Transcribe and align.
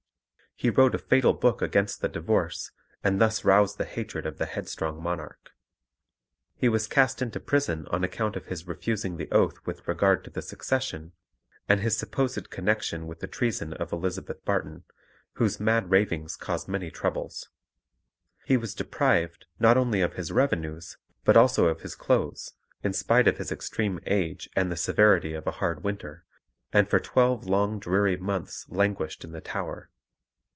He 0.53 0.69
wrote 0.69 0.93
a 0.93 0.99
fatal 0.99 1.33
book 1.33 1.63
against 1.63 2.01
the 2.01 2.07
divorce, 2.07 2.69
and 3.03 3.19
thus 3.19 3.43
roused 3.43 3.79
the 3.79 3.85
hatred 3.85 4.27
of 4.27 4.37
the 4.37 4.45
headstrong 4.45 5.01
monarch. 5.01 5.49
He 6.55 6.69
was 6.69 6.85
cast 6.85 7.19
into 7.19 7.39
prison 7.39 7.87
on 7.87 8.03
account 8.03 8.35
of 8.35 8.45
his 8.45 8.67
refusing 8.67 9.17
the 9.17 9.31
oath 9.31 9.57
with 9.65 9.87
regard 9.87 10.23
to 10.25 10.29
the 10.29 10.41
succession, 10.43 11.13
and 11.67 11.79
his 11.79 11.97
supposed 11.97 12.51
connection 12.51 13.07
with 13.07 13.21
the 13.21 13.27
treason 13.27 13.73
of 13.73 13.91
Elizabeth 13.91 14.45
Barton, 14.45 14.83
whose 15.33 15.59
mad 15.59 15.89
ravings 15.89 16.35
caused 16.35 16.67
many 16.67 16.91
troubles; 16.91 17.49
he 18.45 18.55
was 18.55 18.75
deprived, 18.75 19.47
not 19.59 19.77
only 19.77 20.01
of 20.03 20.13
his 20.13 20.31
revenues, 20.31 20.99
but 21.25 21.35
also 21.35 21.65
of 21.69 21.81
his 21.81 21.95
clothes, 21.95 22.53
in 22.83 22.93
spite 22.93 23.27
of 23.27 23.39
his 23.39 23.51
extreme 23.51 23.99
age 24.05 24.47
and 24.55 24.71
the 24.71 24.77
severity 24.77 25.33
of 25.33 25.47
a 25.47 25.51
hard 25.57 25.83
winter, 25.83 26.23
and 26.71 26.87
for 26.87 26.99
twelve 26.99 27.47
long 27.47 27.79
dreary 27.79 28.15
months 28.17 28.67
languished 28.69 29.23
in 29.23 29.31
the 29.31 29.41
Tower. 29.41 29.87